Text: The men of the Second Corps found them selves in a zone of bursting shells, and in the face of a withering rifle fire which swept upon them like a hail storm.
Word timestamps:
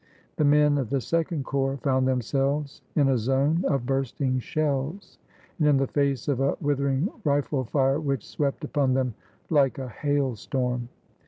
The 0.37 0.43
men 0.45 0.79
of 0.79 0.89
the 0.89 0.99
Second 0.99 1.45
Corps 1.45 1.77
found 1.77 2.07
them 2.07 2.21
selves 2.23 2.81
in 2.95 3.07
a 3.09 3.19
zone 3.19 3.63
of 3.67 3.85
bursting 3.85 4.39
shells, 4.39 5.19
and 5.59 5.67
in 5.67 5.77
the 5.77 5.85
face 5.85 6.27
of 6.27 6.39
a 6.39 6.57
withering 6.59 7.07
rifle 7.23 7.65
fire 7.65 7.99
which 7.99 8.27
swept 8.27 8.63
upon 8.63 8.95
them 8.95 9.13
like 9.51 9.77
a 9.77 9.89
hail 9.89 10.35
storm. 10.35 10.89